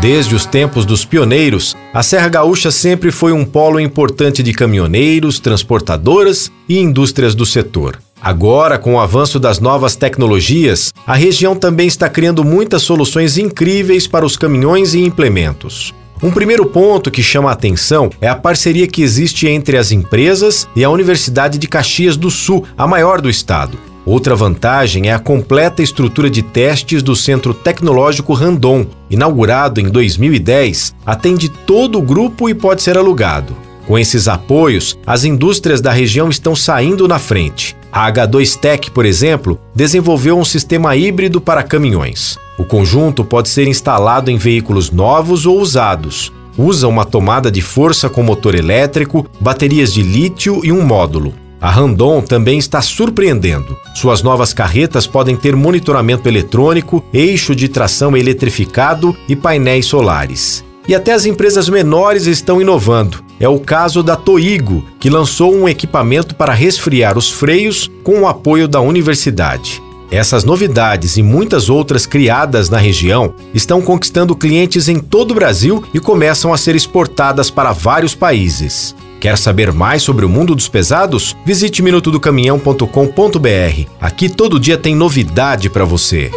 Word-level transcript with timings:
Desde 0.00 0.34
os 0.34 0.46
tempos 0.46 0.86
dos 0.86 1.04
pioneiros, 1.04 1.76
a 1.92 2.02
Serra 2.02 2.30
Gaúcha 2.30 2.70
sempre 2.70 3.10
foi 3.10 3.32
um 3.32 3.44
polo 3.44 3.78
importante 3.78 4.42
de 4.42 4.54
caminhoneiros, 4.54 5.38
transportadoras 5.38 6.50
e 6.66 6.78
indústrias 6.78 7.34
do 7.34 7.44
setor. 7.44 8.00
Agora, 8.18 8.78
com 8.78 8.94
o 8.94 8.98
avanço 8.98 9.38
das 9.38 9.60
novas 9.60 9.96
tecnologias, 9.96 10.90
a 11.06 11.14
região 11.14 11.54
também 11.54 11.86
está 11.86 12.08
criando 12.08 12.42
muitas 12.42 12.80
soluções 12.82 13.36
incríveis 13.36 14.06
para 14.06 14.24
os 14.24 14.38
caminhões 14.38 14.94
e 14.94 15.00
implementos. 15.00 15.92
Um 16.22 16.30
primeiro 16.30 16.64
ponto 16.64 17.10
que 17.10 17.22
chama 17.22 17.50
a 17.50 17.52
atenção 17.52 18.08
é 18.22 18.28
a 18.28 18.36
parceria 18.36 18.86
que 18.86 19.02
existe 19.02 19.48
entre 19.48 19.76
as 19.76 19.92
empresas 19.92 20.66
e 20.74 20.82
a 20.82 20.88
Universidade 20.88 21.58
de 21.58 21.68
Caxias 21.68 22.16
do 22.16 22.30
Sul, 22.30 22.66
a 22.76 22.86
maior 22.86 23.20
do 23.20 23.28
estado. 23.28 23.89
Outra 24.04 24.34
vantagem 24.34 25.08
é 25.08 25.12
a 25.12 25.18
completa 25.18 25.82
estrutura 25.82 26.30
de 26.30 26.42
testes 26.42 27.02
do 27.02 27.14
Centro 27.14 27.52
Tecnológico 27.52 28.32
Randon, 28.32 28.86
inaugurado 29.10 29.80
em 29.80 29.88
2010, 29.88 30.94
atende 31.04 31.48
todo 31.48 31.98
o 31.98 32.02
grupo 32.02 32.48
e 32.48 32.54
pode 32.54 32.82
ser 32.82 32.96
alugado. 32.96 33.54
Com 33.86 33.98
esses 33.98 34.28
apoios, 34.28 34.96
as 35.06 35.24
indústrias 35.24 35.80
da 35.80 35.90
região 35.90 36.30
estão 36.30 36.54
saindo 36.54 37.08
na 37.08 37.18
frente. 37.18 37.76
A 37.92 38.10
H2 38.10 38.56
Tech, 38.56 38.90
por 38.90 39.04
exemplo, 39.04 39.60
desenvolveu 39.74 40.38
um 40.38 40.44
sistema 40.44 40.94
híbrido 40.96 41.40
para 41.40 41.62
caminhões. 41.62 42.38
O 42.56 42.64
conjunto 42.64 43.24
pode 43.24 43.48
ser 43.48 43.66
instalado 43.66 44.30
em 44.30 44.36
veículos 44.36 44.90
novos 44.90 45.44
ou 45.44 45.60
usados. 45.60 46.32
Usa 46.56 46.86
uma 46.86 47.04
tomada 47.04 47.50
de 47.50 47.60
força 47.60 48.08
com 48.08 48.22
motor 48.22 48.54
elétrico, 48.54 49.26
baterias 49.40 49.92
de 49.92 50.02
lítio 50.02 50.60
e 50.64 50.70
um 50.70 50.84
módulo. 50.84 51.34
A 51.60 51.68
Randon 51.68 52.22
também 52.22 52.58
está 52.58 52.80
surpreendendo. 52.80 53.76
Suas 53.94 54.22
novas 54.22 54.54
carretas 54.54 55.06
podem 55.06 55.36
ter 55.36 55.54
monitoramento 55.54 56.26
eletrônico, 56.26 57.04
eixo 57.12 57.54
de 57.54 57.68
tração 57.68 58.16
eletrificado 58.16 59.14
e 59.28 59.36
painéis 59.36 59.84
solares. 59.84 60.64
E 60.88 60.94
até 60.94 61.12
as 61.12 61.26
empresas 61.26 61.68
menores 61.68 62.26
estão 62.26 62.62
inovando. 62.62 63.22
É 63.38 63.48
o 63.48 63.60
caso 63.60 64.02
da 64.02 64.16
Toigo, 64.16 64.84
que 64.98 65.10
lançou 65.10 65.54
um 65.54 65.68
equipamento 65.68 66.34
para 66.34 66.54
resfriar 66.54 67.18
os 67.18 67.30
freios 67.30 67.90
com 68.02 68.22
o 68.22 68.26
apoio 68.26 68.66
da 68.66 68.80
universidade. 68.80 69.82
Essas 70.10 70.42
novidades 70.42 71.16
e 71.16 71.22
muitas 71.22 71.70
outras 71.70 72.06
criadas 72.06 72.68
na 72.68 72.78
região 72.78 73.34
estão 73.54 73.80
conquistando 73.80 74.34
clientes 74.34 74.88
em 74.88 74.98
todo 74.98 75.30
o 75.30 75.34
Brasil 75.34 75.84
e 75.94 76.00
começam 76.00 76.52
a 76.52 76.58
ser 76.58 76.74
exportadas 76.74 77.50
para 77.50 77.70
vários 77.70 78.14
países. 78.14 78.96
Quer 79.20 79.36
saber 79.36 79.70
mais 79.70 80.02
sobre 80.02 80.24
o 80.24 80.28
mundo 80.30 80.54
dos 80.54 80.66
pesados? 80.66 81.36
Visite 81.44 81.82
minutodocaminhão.com.br. 81.82 83.90
Aqui 84.00 84.30
todo 84.30 84.58
dia 84.58 84.78
tem 84.78 84.96
novidade 84.96 85.68
para 85.68 85.84
você. 85.84 86.30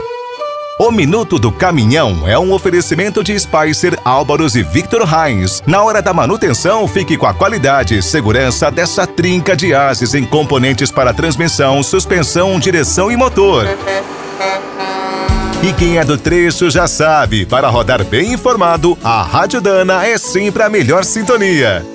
O 0.77 0.91
Minuto 0.91 1.39
do 1.39 1.49
Caminhão 1.49 2.27
é 2.27 2.37
um 2.37 2.51
oferecimento 2.51 3.23
de 3.23 3.39
Spicer, 3.39 3.97
Álvaros 4.03 4.53
e 4.55 4.63
Victor 4.63 5.07
Heinz. 5.07 5.63
Na 5.65 5.81
hora 5.81 6.01
da 6.01 6.13
manutenção, 6.13 6.85
fique 6.85 7.15
com 7.15 7.25
a 7.25 7.33
qualidade 7.33 7.97
e 7.97 8.03
segurança 8.03 8.69
dessa 8.69 9.07
trinca 9.07 9.55
de 9.55 9.73
ases 9.73 10.13
em 10.13 10.25
componentes 10.25 10.91
para 10.91 11.13
transmissão, 11.13 11.81
suspensão, 11.83 12.59
direção 12.59 13.09
e 13.09 13.15
motor. 13.15 13.65
E 15.61 15.71
quem 15.73 15.99
é 15.99 16.03
do 16.03 16.17
trecho 16.17 16.69
já 16.69 16.85
sabe, 16.85 17.45
para 17.45 17.69
rodar 17.69 18.03
bem 18.03 18.33
informado, 18.33 18.97
a 19.01 19.23
Rádio 19.23 19.61
Dana 19.61 20.05
é 20.05 20.17
sempre 20.17 20.63
a 20.63 20.69
melhor 20.69 21.05
sintonia. 21.05 21.92